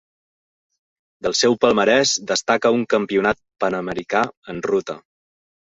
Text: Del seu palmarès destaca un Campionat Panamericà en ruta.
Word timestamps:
Del 1.25 1.35
seu 1.39 1.57
palmarès 1.65 2.15
destaca 2.33 2.73
un 2.79 2.87
Campionat 2.95 3.43
Panamericà 3.67 4.25
en 4.55 4.67
ruta. 4.71 5.01